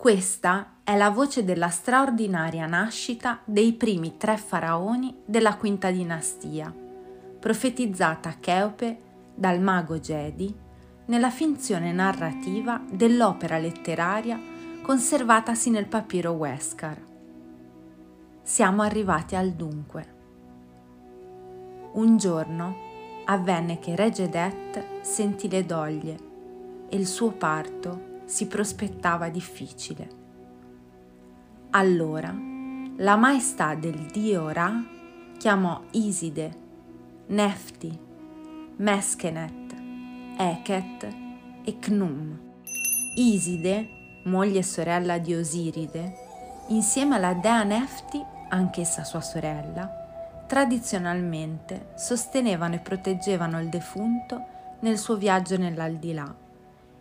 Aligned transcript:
Questa 0.00 0.76
è 0.82 0.96
la 0.96 1.10
voce 1.10 1.44
della 1.44 1.68
straordinaria 1.68 2.64
nascita 2.64 3.40
dei 3.44 3.74
primi 3.74 4.16
tre 4.16 4.38
faraoni 4.38 5.14
della 5.26 5.56
quinta 5.56 5.90
dinastia, 5.90 6.74
profetizzata 7.38 8.30
a 8.30 8.36
Cheope 8.40 8.98
dal 9.34 9.60
mago 9.60 10.00
Gedi 10.00 10.56
nella 11.04 11.28
finzione 11.28 11.92
narrativa 11.92 12.82
dell'opera 12.90 13.58
letteraria 13.58 14.40
conservatasi 14.80 15.68
nel 15.68 15.86
papiro 15.86 16.30
Wescar. 16.30 16.96
Siamo 18.40 18.80
arrivati 18.80 19.36
al 19.36 19.50
dunque. 19.50 20.14
Un 21.92 22.16
giorno 22.16 22.74
avvenne 23.26 23.78
che 23.78 23.94
Re 23.96 24.10
Gedet 24.10 25.02
sentì 25.02 25.50
le 25.50 25.66
doglie 25.66 26.16
e 26.88 26.96
il 26.96 27.06
suo 27.06 27.32
parto 27.32 28.08
si 28.30 28.46
prospettava 28.46 29.28
difficile. 29.28 30.08
Allora 31.70 32.32
la 32.96 33.16
maestà 33.16 33.74
del 33.74 34.06
dio 34.06 34.50
Ra 34.50 34.72
chiamò 35.36 35.82
Iside, 35.90 36.58
Nefti, 37.26 37.98
Meskenet, 38.76 39.74
Eket 40.38 41.08
e 41.64 41.78
Knum. 41.80 42.38
Iside, 43.16 43.88
moglie 44.26 44.60
e 44.60 44.62
sorella 44.62 45.18
di 45.18 45.34
Osiride, 45.34 46.14
insieme 46.68 47.16
alla 47.16 47.34
dea 47.34 47.64
Nefti, 47.64 48.22
anch'essa 48.50 49.02
sua 49.02 49.20
sorella, 49.20 49.90
tradizionalmente 50.46 51.88
sostenevano 51.96 52.76
e 52.76 52.78
proteggevano 52.78 53.60
il 53.60 53.68
defunto 53.68 54.40
nel 54.80 54.98
suo 54.98 55.16
viaggio 55.16 55.56
nell'aldilà 55.56 56.32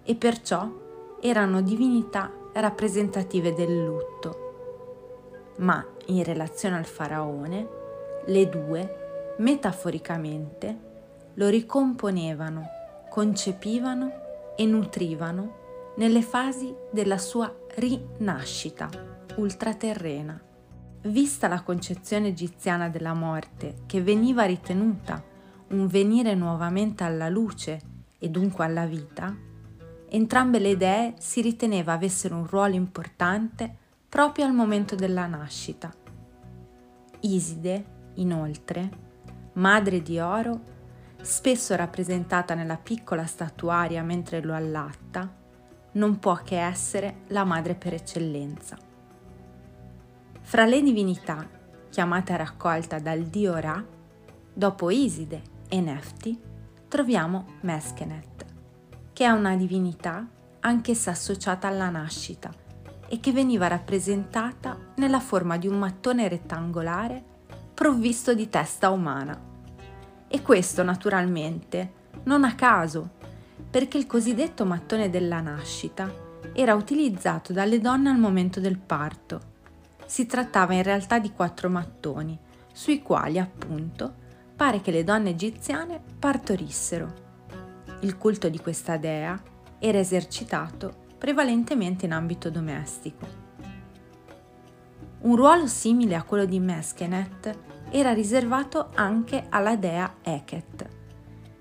e 0.04 0.16
perciò 0.16 0.88
erano 1.22 1.62
divinità 1.62 2.32
rappresentative 2.54 3.54
del 3.54 3.86
lutto, 3.86 5.54
ma 5.58 5.86
in 6.08 6.24
relazione 6.24 6.78
al 6.78 6.86
faraone, 6.86 7.68
le 8.26 8.50
due, 8.50 9.36
metaforicamente, 9.38 10.88
lo 11.36 11.48
ricomponevano, 11.48 12.64
concepivano 13.10 14.12
e 14.56 14.66
nutrivano 14.66 15.94
nelle 15.98 16.22
fasi 16.22 16.74
della 16.92 17.18
sua 17.18 17.54
rinascita 17.76 18.90
ultraterrena. 19.36 20.40
Vista 21.04 21.48
la 21.48 21.62
concezione 21.62 22.30
egiziana 22.30 22.90
della 22.90 23.14
morte, 23.14 23.84
che 23.86 24.02
veniva 24.02 24.44
ritenuta 24.44 25.24
un 25.70 25.88
venire 25.88 26.36
nuovamente 26.36 27.04
alla 27.04 27.30
luce 27.30 27.80
e 28.18 28.30
dunque 28.30 28.66
alla 28.66 28.86
vita, 28.86 29.34
Entrambe 30.12 30.58
le 30.58 30.70
idee 30.70 31.14
si 31.20 31.40
riteneva 31.40 31.94
avessero 31.94 32.36
un 32.36 32.48
ruolo 32.48 32.74
importante 32.74 33.72
proprio 34.10 34.46
al 34.46 34.54
momento 34.54 34.96
della 34.96 35.28
nascita. 35.28 35.94
Iside, 37.20 37.86
inoltre, 38.16 38.90
madre 39.54 40.02
di 40.02 40.18
oro, 40.18 40.78
spesso 41.22 41.76
rappresentata 41.76 42.56
nella 42.56 42.78
piccola 42.78 43.28
statuaria 43.28 44.02
mentre 44.02 44.42
lo 44.42 44.56
allatta, 44.56 45.32
non 45.92 46.18
può 46.18 46.42
che 46.42 46.60
essere 46.60 47.22
la 47.28 47.44
madre 47.44 47.76
per 47.76 47.94
eccellenza. 47.94 48.78
Fra 50.42 50.66
le 50.66 50.82
divinità 50.82 51.48
chiamate 51.90 52.34
a 52.34 52.38
raccolta 52.38 52.98
dal 52.98 53.26
dio 53.26 53.56
Ra, 53.58 53.84
dopo 54.52 54.90
Iside 54.90 55.42
e 55.68 55.80
Nefti, 55.82 56.40
troviamo 56.88 57.46
Meskenet 57.62 58.39
che 59.20 59.26
è 59.26 59.32
una 59.32 59.58
divinità 59.58 60.26
anch'essa 60.62 61.12
associata 61.12 61.68
alla 61.68 61.90
nascita 61.90 62.54
e 63.10 63.20
che 63.20 63.34
veniva 63.34 63.68
rappresentata 63.68 64.78
nella 64.96 65.20
forma 65.20 65.58
di 65.58 65.68
un 65.68 65.78
mattone 65.78 66.30
rettangolare 66.30 67.22
provvisto 67.74 68.34
di 68.34 68.48
testa 68.48 68.92
umana. 68.92 69.38
E 70.26 70.42
questo 70.42 70.84
naturalmente 70.84 71.92
non 72.24 72.46
a 72.46 72.56
caso, 72.56 73.10
perché 73.70 73.98
il 73.98 74.08
cosiddetto 74.08 74.64
mattone 74.64 75.10
della 75.10 75.42
nascita 75.42 76.10
era 76.54 76.74
utilizzato 76.74 77.52
dalle 77.52 77.82
donne 77.82 78.12
al 78.12 78.20
momento 78.20 78.62
del 78.62 78.78
parto. 78.78 79.42
Si 80.06 80.28
trattava 80.28 80.74
in 80.76 80.84
realtà 80.84 81.20
di 81.20 81.34
quattro 81.34 81.70
mattoni, 81.70 82.40
sui 82.72 83.02
quali 83.02 83.38
appunto 83.38 84.14
pare 84.56 84.80
che 84.80 84.92
le 84.92 85.04
donne 85.04 85.32
egiziane 85.32 86.02
partorissero 86.18 87.28
il 88.02 88.18
culto 88.18 88.50
di 88.50 88.60
questa 88.60 88.98
dea 88.98 89.40
era 89.78 89.98
esercitato 89.98 91.08
prevalentemente 91.18 92.06
in 92.06 92.14
ambito 92.14 92.50
domestico. 92.50 93.48
Un 95.22 95.36
ruolo 95.36 95.68
simile 95.68 96.16
a 96.16 96.24
quello 96.24 96.46
di 96.46 96.60
Meskenet 96.60 97.58
era 97.92 98.14
riservato 98.14 98.92
anche 98.94 99.48
alla 99.50 99.76
dea 99.76 100.16
Eket, 100.22 100.88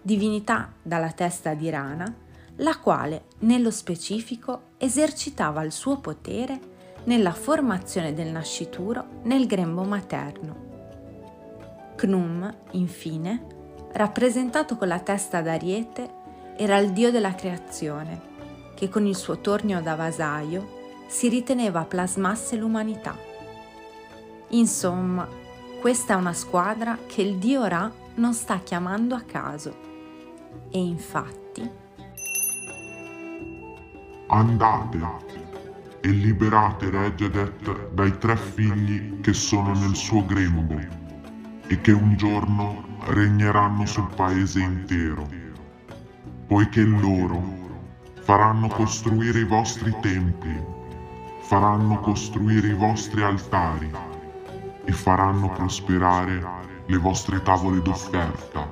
divinità 0.00 0.72
dalla 0.80 1.10
testa 1.10 1.54
di 1.54 1.68
rana, 1.70 2.14
la 2.56 2.78
quale 2.78 3.24
nello 3.40 3.70
specifico 3.70 4.74
esercitava 4.78 5.62
il 5.62 5.72
suo 5.72 5.98
potere 5.98 6.76
nella 7.04 7.32
formazione 7.32 8.14
del 8.14 8.28
nascituro 8.28 9.20
nel 9.24 9.46
grembo 9.46 9.82
materno. 9.82 10.66
Knum, 11.96 12.54
infine, 12.72 13.46
rappresentato 13.92 14.76
con 14.76 14.86
la 14.86 15.00
testa 15.00 15.40
d'ariete, 15.40 16.17
era 16.60 16.76
il 16.78 16.90
dio 16.90 17.12
della 17.12 17.36
creazione, 17.36 18.20
che 18.74 18.88
con 18.88 19.06
il 19.06 19.14
suo 19.14 19.38
tornio 19.38 19.80
da 19.80 19.94
vasaio 19.94 21.04
si 21.06 21.28
riteneva 21.28 21.84
plasmasse 21.84 22.56
l'umanità. 22.56 23.16
Insomma, 24.48 25.28
questa 25.80 26.14
è 26.14 26.16
una 26.16 26.32
squadra 26.32 26.98
che 27.06 27.22
il 27.22 27.36
dio 27.36 27.64
Ra 27.64 27.88
non 28.16 28.34
sta 28.34 28.58
chiamando 28.58 29.14
a 29.14 29.20
caso. 29.20 29.72
E 30.70 30.80
infatti... 30.80 31.70
Andate 34.26 34.98
e 36.00 36.08
liberate 36.08 36.90
Regedet 36.90 37.90
dai 37.90 38.18
tre 38.18 38.36
figli 38.36 39.20
che 39.20 39.32
sono 39.32 39.74
nel 39.74 39.94
suo 39.94 40.26
grembo 40.26 40.76
e 41.68 41.80
che 41.80 41.92
un 41.92 42.16
giorno 42.16 42.84
regneranno 43.10 43.86
sul 43.86 44.08
paese 44.12 44.58
intero 44.58 45.37
poiché 46.48 46.82
loro 46.82 47.40
faranno 48.22 48.68
costruire 48.68 49.40
i 49.40 49.44
vostri 49.44 49.94
templi, 50.00 50.58
faranno 51.42 52.00
costruire 52.00 52.68
i 52.68 52.74
vostri 52.74 53.22
altari 53.22 53.90
e 54.84 54.92
faranno 54.92 55.50
prosperare 55.50 56.42
le 56.86 56.96
vostre 56.96 57.42
tavole 57.42 57.82
d'offerta. 57.82 58.66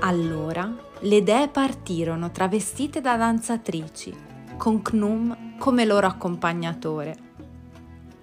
Allora 0.00 0.74
le 1.00 1.22
dee 1.22 1.48
partirono 1.48 2.32
travestite 2.32 3.00
da 3.00 3.16
danzatrici, 3.16 4.12
con 4.56 4.82
Knum 4.82 5.56
come 5.56 5.84
loro 5.84 6.08
accompagnatore. 6.08 7.16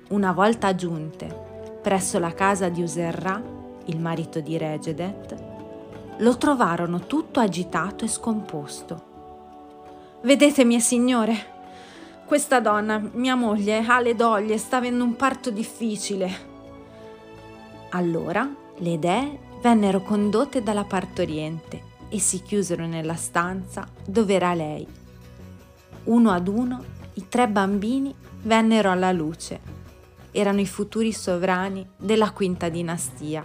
Una 0.09 0.33
volta 0.33 0.75
giunte 0.75 1.79
presso 1.81 2.19
la 2.19 2.33
casa 2.33 2.67
di 2.67 2.81
Userra, 2.81 3.41
il 3.85 3.99
marito 4.01 4.41
di 4.41 4.57
Regedet, 4.57 5.44
lo 6.17 6.37
trovarono 6.37 7.05
tutto 7.05 7.39
agitato 7.39 8.05
e 8.05 8.07
scomposto. 8.07 9.13
Vedete, 10.21 10.63
mie 10.63 10.79
signore, 10.79 11.53
questa 12.25 12.59
donna, 12.59 12.97
mia 13.13 13.35
moglie, 13.35 13.85
ha 13.85 13.99
le 13.99 14.15
doglie, 14.15 14.57
sta 14.57 14.77
avendo 14.77 15.03
un 15.03 15.15
parto 15.15 15.51
difficile. 15.51 16.53
Allora 17.89 18.49
le 18.77 18.99
dee 18.99 19.39
vennero 19.61 20.01
condotte 20.01 20.63
dalla 20.63 20.83
partoriente 20.85 21.93
e 22.09 22.19
si 22.19 22.41
chiusero 22.41 22.87
nella 22.87 23.15
stanza 23.15 23.87
dove 24.05 24.33
era 24.33 24.53
lei. 24.53 24.87
Uno 26.05 26.31
ad 26.31 26.47
uno 26.47 26.83
i 27.13 27.27
tre 27.29 27.47
bambini 27.47 28.13
vennero 28.41 28.89
alla 28.89 29.11
luce. 29.11 29.59
Erano 30.31 30.61
i 30.61 30.65
futuri 30.65 31.11
sovrani 31.11 31.87
della 31.95 32.31
quinta 32.31 32.69
dinastia. 32.69 33.43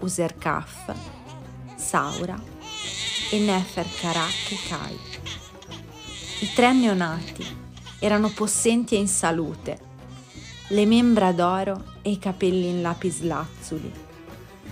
Userkaf, 0.00 1.13
Saura 1.94 2.36
e 3.30 3.38
Nefer 3.38 3.86
Karak 4.00 4.50
e 4.50 4.58
Kai. 4.68 4.98
I 6.40 6.52
tre 6.52 6.72
neonati 6.72 7.46
erano 8.00 8.30
possenti 8.30 8.96
e 8.96 8.98
in 8.98 9.06
salute, 9.06 9.78
le 10.70 10.86
membra 10.86 11.30
d'oro 11.30 11.84
e 12.02 12.10
i 12.10 12.18
capelli 12.18 12.68
in 12.68 12.82
lapislazzuli, 12.82 13.92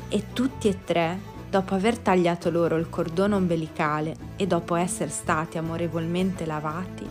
e 0.08 0.32
tutti 0.32 0.66
e 0.66 0.82
tre, 0.82 1.16
dopo 1.48 1.76
aver 1.76 1.96
tagliato 1.98 2.50
loro 2.50 2.76
il 2.76 2.90
cordone 2.90 3.36
ombelicale 3.36 4.16
e 4.34 4.48
dopo 4.48 4.74
essere 4.74 5.10
stati 5.10 5.58
amorevolmente 5.58 6.44
lavati, 6.44 7.06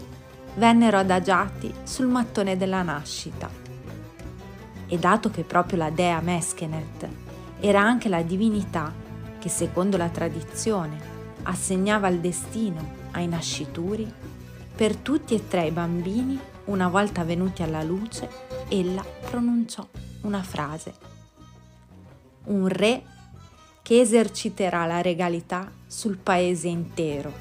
vennero 0.55 0.97
adagiati 0.97 1.73
sul 1.83 2.07
mattone 2.07 2.57
della 2.57 2.81
nascita. 2.81 3.49
E 4.87 4.97
dato 4.99 5.29
che 5.29 5.43
proprio 5.43 5.77
la 5.77 5.89
dea 5.89 6.19
Meskenet 6.19 7.07
era 7.61 7.79
anche 7.79 8.09
la 8.09 8.21
divinità 8.23 9.00
che 9.41 9.49
secondo 9.49 9.97
la 9.97 10.09
tradizione 10.09 10.99
assegnava 11.43 12.07
il 12.09 12.19
destino 12.19 12.99
ai 13.13 13.27
nascituri, 13.27 14.29
Per 14.75 14.95
tutti 14.95 15.35
e 15.35 15.47
tre 15.47 15.67
i 15.67 15.71
bambini, 15.71 16.39
una 16.65 16.87
volta 16.87 17.23
venuti 17.23 17.61
alla 17.61 17.83
luce, 17.83 18.29
ella 18.69 19.03
pronunciò 19.29 19.85
una 20.21 20.41
frase. 20.41 20.93
Un 22.45 22.67
re 22.67 23.03
che 23.81 23.99
eserciterà 23.99 24.85
la 24.85 25.01
regalità 25.01 25.69
sul 25.85 26.17
paese 26.17 26.67
intero, 26.67 27.31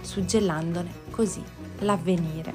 suggellandone 0.00 0.92
così 1.10 1.42
l'avvenire. 1.80 2.52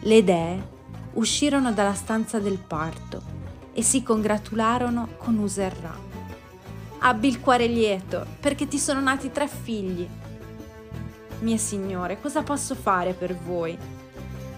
Le 0.00 0.24
dee 0.24 0.68
uscirono 1.14 1.72
dalla 1.72 1.94
stanza 1.94 2.38
del 2.38 2.58
parto 2.58 3.22
e 3.72 3.82
si 3.82 4.02
congratularono 4.02 5.10
con 5.16 5.38
Userra. 5.38 6.07
Abbi 7.08 7.28
il 7.28 7.40
cuore 7.40 7.66
lieto, 7.66 8.26
perché 8.38 8.68
ti 8.68 8.78
sono 8.78 9.00
nati 9.00 9.32
tre 9.32 9.48
figli. 9.48 10.06
Mie 11.38 11.56
signore, 11.56 12.20
cosa 12.20 12.42
posso 12.42 12.74
fare 12.74 13.14
per 13.14 13.34
voi? 13.34 13.78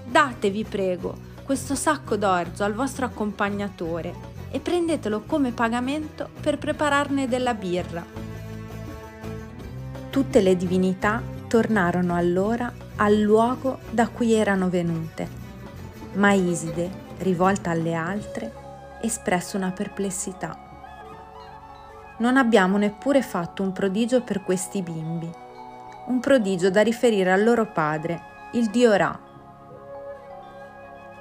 Date, 0.04 0.50
vi 0.50 0.64
prego, 0.64 1.16
questo 1.44 1.76
sacco 1.76 2.16
d'orzo 2.16 2.64
al 2.64 2.74
vostro 2.74 3.06
accompagnatore 3.06 4.12
e 4.50 4.58
prendetelo 4.58 5.22
come 5.26 5.52
pagamento 5.52 6.28
per 6.40 6.58
prepararne 6.58 7.28
della 7.28 7.54
birra. 7.54 8.04
Tutte 10.10 10.40
le 10.40 10.56
divinità 10.56 11.22
tornarono 11.46 12.16
allora 12.16 12.72
al 12.96 13.16
luogo 13.16 13.78
da 13.90 14.08
cui 14.08 14.32
erano 14.32 14.68
venute, 14.68 15.28
ma 16.14 16.32
Iside, 16.32 16.90
rivolta 17.18 17.70
alle 17.70 17.94
altre, 17.94 18.52
espresse 19.02 19.56
una 19.56 19.70
perplessità. 19.70 20.64
Non 22.20 22.36
abbiamo 22.36 22.76
neppure 22.76 23.22
fatto 23.22 23.62
un 23.62 23.72
prodigio 23.72 24.20
per 24.20 24.42
questi 24.42 24.82
bimbi, 24.82 25.30
un 26.08 26.20
prodigio 26.20 26.68
da 26.68 26.82
riferire 26.82 27.32
al 27.32 27.42
loro 27.42 27.72
padre, 27.72 28.20
il 28.52 28.68
dio 28.68 28.92
Ra. 28.92 29.18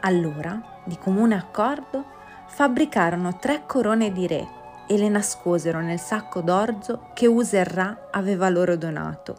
Allora, 0.01 0.61
di 0.83 0.97
comune 0.97 1.35
accordo, 1.35 2.03
fabbricarono 2.47 3.37
tre 3.37 3.63
corone 3.65 4.11
di 4.11 4.27
re 4.27 4.45
e 4.87 4.97
le 4.97 5.07
nascosero 5.07 5.79
nel 5.79 5.99
sacco 5.99 6.41
d'orzo 6.41 7.11
che 7.13 7.27
Userra 7.27 8.09
aveva 8.11 8.49
loro 8.49 8.75
donato. 8.75 9.37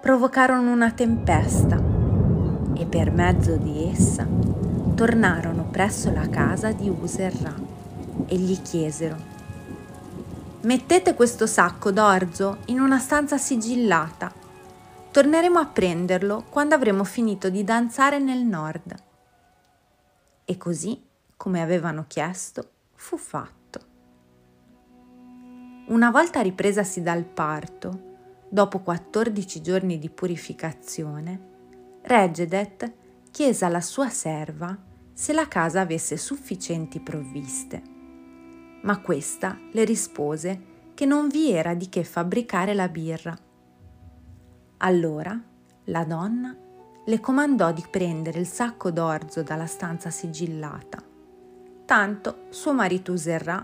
Provocarono 0.00 0.72
una 0.72 0.90
tempesta 0.90 1.80
e 2.74 2.84
per 2.86 3.12
mezzo 3.12 3.54
di 3.54 3.88
essa 3.88 4.26
tornarono 4.96 5.66
presso 5.70 6.12
la 6.12 6.28
casa 6.28 6.72
di 6.72 6.88
Userra 6.88 7.54
e 8.26 8.36
gli 8.36 8.60
chiesero 8.60 9.31
Mettete 10.64 11.14
questo 11.14 11.48
sacco 11.48 11.90
d'orzo 11.90 12.58
in 12.66 12.78
una 12.78 13.00
stanza 13.00 13.36
sigillata. 13.36 14.32
Torneremo 15.10 15.58
a 15.58 15.66
prenderlo 15.66 16.44
quando 16.48 16.76
avremo 16.76 17.02
finito 17.02 17.50
di 17.50 17.64
danzare 17.64 18.20
nel 18.20 18.44
nord. 18.44 18.94
E 20.44 20.56
così 20.56 21.04
come 21.36 21.60
avevano 21.60 22.04
chiesto, 22.06 22.70
fu 22.94 23.16
fatto. 23.16 23.80
Una 25.88 26.12
volta 26.12 26.40
ripresasi 26.40 27.02
dal 27.02 27.24
parto, 27.24 28.44
dopo 28.48 28.78
14 28.78 29.60
giorni 29.60 29.98
di 29.98 30.10
purificazione, 30.10 31.50
Regedet 32.02 32.92
chiese 33.32 33.64
alla 33.64 33.80
sua 33.80 34.08
serva 34.08 34.78
se 35.12 35.32
la 35.32 35.48
casa 35.48 35.80
avesse 35.80 36.16
sufficienti 36.16 37.00
provviste. 37.00 37.91
Ma 38.82 39.00
questa 39.00 39.58
le 39.72 39.84
rispose 39.84 40.70
che 40.94 41.06
non 41.06 41.28
vi 41.28 41.50
era 41.52 41.74
di 41.74 41.88
che 41.88 42.04
fabbricare 42.04 42.74
la 42.74 42.88
birra. 42.88 43.36
Allora 44.78 45.40
la 45.84 46.04
donna 46.04 46.56
le 47.04 47.20
comandò 47.20 47.72
di 47.72 47.84
prendere 47.90 48.38
il 48.38 48.46
sacco 48.46 48.90
d'orzo 48.90 49.42
dalla 49.42 49.66
stanza 49.66 50.10
sigillata 50.10 51.10
tanto 51.92 52.46
suo 52.48 52.72
marito 52.72 53.12
userrà 53.12 53.62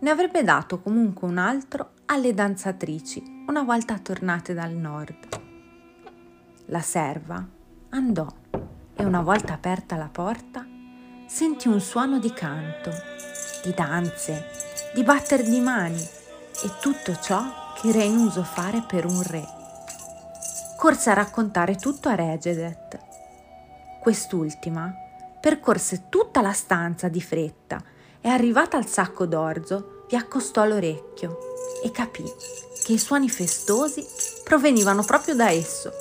ne 0.00 0.10
avrebbe 0.10 0.42
dato 0.42 0.80
comunque 0.80 1.28
un 1.28 1.38
altro 1.38 1.92
alle 2.06 2.34
danzatrici 2.34 3.44
una 3.46 3.62
volta 3.62 3.98
tornate 3.98 4.52
dal 4.52 4.72
nord. 4.72 5.40
La 6.66 6.80
serva 6.80 7.46
andò 7.90 8.26
e 8.94 9.04
una 9.04 9.22
volta 9.22 9.52
aperta 9.52 9.94
la 9.94 10.08
porta 10.08 10.66
sentì 11.26 11.68
un 11.68 11.80
suono 11.80 12.18
di 12.18 12.32
canto, 12.32 12.90
di 13.62 13.72
danze, 13.72 14.44
di 14.94 15.02
batter 15.02 15.42
di 15.42 15.60
mani 15.60 16.00
e 16.00 16.70
tutto 16.80 17.18
ciò 17.20 17.42
che 17.80 17.88
era 17.88 18.02
in 18.02 18.16
uso 18.16 18.42
fare 18.42 18.82
per 18.86 19.04
un 19.04 19.22
re. 19.22 19.46
Corse 20.76 21.10
a 21.10 21.14
raccontare 21.14 21.76
tutto 21.76 22.08
a 22.08 22.14
Regedet. 22.14 22.98
Quest'ultima 24.00 24.92
percorse 25.40 26.08
tutta 26.08 26.40
la 26.40 26.52
stanza 26.52 27.08
di 27.08 27.20
fretta 27.20 27.82
e 28.20 28.28
arrivata 28.28 28.76
al 28.76 28.86
sacco 28.86 29.26
d'orzo 29.26 30.04
vi 30.08 30.16
accostò 30.16 30.64
l'orecchio 30.64 31.38
e 31.82 31.90
capì 31.90 32.24
che 32.84 32.92
i 32.92 32.98
suoni 32.98 33.28
festosi 33.28 34.04
provenivano 34.42 35.04
proprio 35.04 35.34
da 35.34 35.50
esso. 35.50 35.92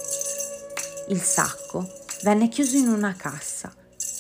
Il 1.10 1.22
sacco 1.22 1.86
venne 2.24 2.48
chiuso 2.48 2.78
in 2.78 2.88
una 2.88 3.14
cassa 3.16 3.72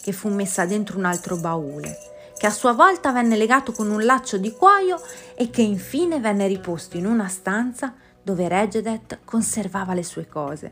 che 0.01 0.11
fu 0.11 0.29
messa 0.29 0.65
dentro 0.65 0.97
un 0.97 1.05
altro 1.05 1.37
baule, 1.37 2.06
che 2.37 2.45
a 2.45 2.51
sua 2.51 2.73
volta 2.73 3.11
venne 3.11 3.35
legato 3.35 3.71
con 3.71 3.89
un 3.89 4.03
laccio 4.05 4.37
di 4.37 4.51
cuoio 4.51 5.01
e 5.35 5.49
che 5.49 5.63
infine 5.63 6.19
venne 6.19 6.47
riposto 6.47 6.95
in 6.95 7.05
una 7.05 7.27
stanza 7.27 7.93
dove 8.21 8.47
Regedet 8.47 9.19
conservava 9.25 9.93
le 9.93 10.03
sue 10.03 10.27
cose. 10.27 10.71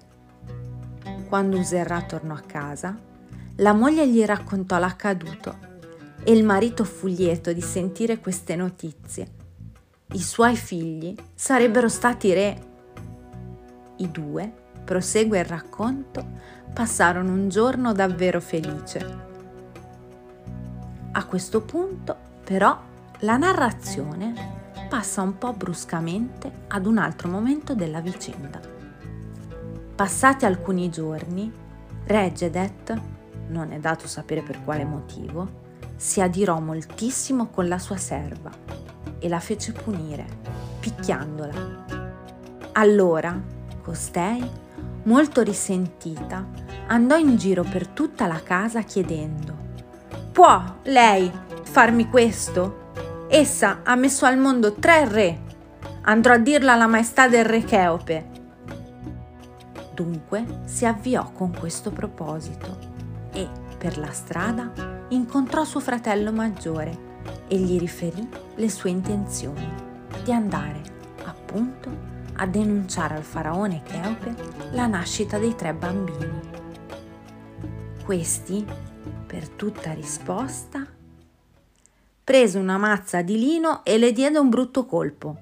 Quando 1.27 1.57
Userra 1.57 2.01
tornò 2.03 2.35
a 2.35 2.43
casa, 2.45 2.95
la 3.57 3.73
moglie 3.73 4.07
gli 4.07 4.23
raccontò 4.23 4.77
l'accaduto 4.77 5.57
e 6.23 6.31
il 6.31 6.43
marito 6.43 6.83
fu 6.83 7.07
lieto 7.07 7.51
di 7.51 7.61
sentire 7.61 8.19
queste 8.19 8.55
notizie. 8.55 9.31
I 10.11 10.21
suoi 10.21 10.55
figli 10.55 11.15
sarebbero 11.33 11.89
stati 11.89 12.33
re. 12.33 12.61
I 13.97 14.11
due, 14.11 14.53
prosegue 14.83 15.39
il 15.39 15.45
racconto, 15.45 16.23
passarono 16.73 17.31
un 17.31 17.49
giorno 17.49 17.93
davvero 17.93 18.39
felice. 18.39 19.33
A 21.17 21.23
questo 21.23 21.61
punto, 21.61 22.13
però, 22.43 22.77
la 23.19 23.37
narrazione 23.37 24.33
passa 24.89 25.21
un 25.21 25.37
po' 25.37 25.53
bruscamente 25.53 26.51
ad 26.67 26.85
un 26.85 26.97
altro 26.97 27.29
momento 27.29 27.73
della 27.73 28.01
vicenda. 28.01 28.59
Passati 29.95 30.43
alcuni 30.43 30.89
giorni, 30.89 31.49
Regedet 32.03 33.01
non 33.47 33.71
è 33.71 33.79
dato 33.79 34.07
sapere 34.07 34.41
per 34.41 34.61
quale 34.65 34.83
motivo, 34.83 35.63
si 35.95 36.19
adirò 36.19 36.59
moltissimo 36.59 37.47
con 37.47 37.69
la 37.69 37.79
sua 37.79 37.95
serva 37.95 38.51
e 39.17 39.29
la 39.29 39.39
fece 39.39 39.71
punire, 39.71 40.25
picchiandola. 40.81 41.85
Allora, 42.73 43.41
costei, 43.81 44.45
molto 45.03 45.43
risentita, 45.43 46.45
andò 46.87 47.15
in 47.15 47.37
giro 47.37 47.63
per 47.63 47.87
tutta 47.87 48.27
la 48.27 48.43
casa 48.43 48.81
chiedendo 48.81 49.63
Può 50.35 50.61
lei 50.83 51.31
farmi 51.63 52.09
questo? 52.09 52.91
Essa 53.29 53.79
ha 53.83 53.95
messo 53.95 54.25
al 54.25 54.37
mondo 54.37 54.73
tre 54.73 55.07
re. 55.07 55.41
Andrò 56.01 56.33
a 56.33 56.37
dirla 56.37 56.73
alla 56.73 56.87
maestà 56.87 57.29
del 57.29 57.45
re 57.45 57.63
Cheope. 57.63 58.29
Dunque 59.93 60.63
si 60.65 60.85
avviò 60.85 61.31
con 61.31 61.57
questo 61.57 61.89
proposito 61.91 62.77
e, 63.31 63.47
per 63.77 63.97
la 63.97 64.11
strada, 64.11 64.73
incontrò 65.07 65.63
suo 65.63 65.79
fratello 65.79 66.33
maggiore 66.33 66.97
e 67.47 67.55
gli 67.55 67.79
riferì 67.79 68.27
le 68.55 68.69
sue 68.69 68.89
intenzioni 68.89 69.71
di 70.21 70.33
andare, 70.33 70.81
appunto, 71.23 71.89
a 72.33 72.45
denunciare 72.45 73.15
al 73.15 73.23
faraone 73.23 73.83
Cheope 73.83 74.35
la 74.71 74.85
nascita 74.85 75.37
dei 75.37 75.55
tre 75.55 75.73
bambini. 75.73 76.41
Questi, 78.03 78.65
per 79.35 79.49
tutta 79.49 79.91
risposta, 79.91 80.87
prese 82.23 82.57
una 82.57 82.77
mazza 82.77 83.21
di 83.21 83.37
lino 83.37 83.83
e 83.83 83.97
le 83.97 84.13
diede 84.13 84.39
un 84.39 84.47
brutto 84.47 84.85
colpo. 84.85 85.37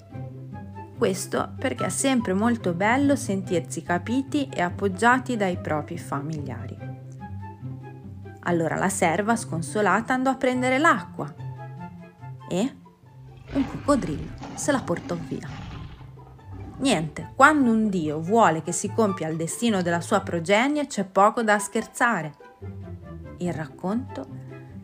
Questo 0.97 1.53
perché 1.59 1.85
è 1.85 1.89
sempre 1.89 2.33
molto 2.33 2.73
bello 2.73 3.15
sentirsi 3.15 3.83
capiti 3.83 4.49
e 4.51 4.63
appoggiati 4.63 5.37
dai 5.37 5.59
propri 5.59 5.99
familiari. 5.99 6.75
Allora 8.45 8.77
la 8.77 8.89
serva, 8.89 9.35
sconsolata, 9.35 10.15
andò 10.15 10.31
a 10.31 10.37
prendere 10.37 10.79
l'acqua 10.79 11.31
e 12.49 12.75
un 13.51 13.67
coccodrillo 13.67 14.31
se 14.55 14.71
la 14.71 14.81
portò 14.81 15.15
via. 15.27 15.47
Niente, 16.77 17.31
quando 17.35 17.69
un 17.69 17.89
dio 17.89 18.19
vuole 18.19 18.63
che 18.63 18.71
si 18.71 18.91
compia 18.91 19.27
il 19.27 19.37
destino 19.37 19.83
della 19.83 20.01
sua 20.01 20.21
progenie 20.21 20.87
c'è 20.87 21.05
poco 21.05 21.43
da 21.43 21.59
scherzare. 21.59 22.42
Il 23.43 23.51
racconto 23.51 24.25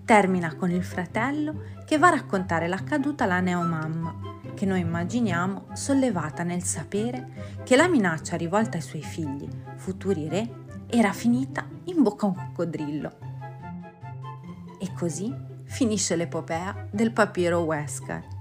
termina 0.04 0.54
con 0.56 0.70
il 0.70 0.84
fratello 0.84 1.63
che 1.86 1.98
va 1.98 2.08
a 2.08 2.16
raccontare 2.16 2.68
l'accaduta 2.68 3.24
alla 3.24 3.39
neomamma 3.39 4.28
che 4.54 4.66
noi 4.66 4.82
immaginiamo 4.82 5.68
sollevata 5.72 6.44
nel 6.44 6.62
sapere 6.63 7.62
che 7.63 7.78
la 7.78 7.88
minaccia 7.88 8.36
rivolta 8.36 8.75
ai 8.75 8.84
suoi 8.84 9.01
figli, 9.01 9.48
futuri 9.78 10.28
re, 10.28 10.50
era 10.88 11.13
finita 11.13 11.66
in 11.86 12.04
bocca 12.04 12.25
a 12.25 12.30
un 12.30 12.36
coccodrillo. 12.36 13.18
E 14.78 14.94
così 14.94 15.34
finisce 15.63 16.18
l'epopea 16.18 16.89
del 16.92 17.13
papiro 17.13 17.60
Wescar 17.60 18.38